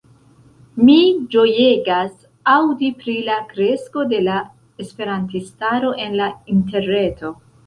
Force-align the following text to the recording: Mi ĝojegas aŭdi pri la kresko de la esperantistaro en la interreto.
Mi 0.85 0.95
ĝojegas 1.35 2.15
aŭdi 2.53 2.89
pri 3.03 3.15
la 3.27 3.37
kresko 3.51 4.07
de 4.15 4.23
la 4.29 4.39
esperantistaro 4.85 5.93
en 6.09 6.19
la 6.23 6.33
interreto. 6.57 7.33